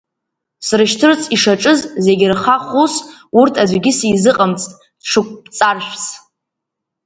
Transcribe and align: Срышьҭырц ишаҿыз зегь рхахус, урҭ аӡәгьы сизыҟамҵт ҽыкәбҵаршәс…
Срышьҭырц 0.65 1.21
ишаҿыз 1.35 1.79
зегь 2.05 2.25
рхахус, 2.31 2.93
урҭ 3.39 3.53
аӡәгьы 3.61 3.91
сизыҟамҵт 3.97 4.71
ҽыкәбҵаршәс… 5.09 6.05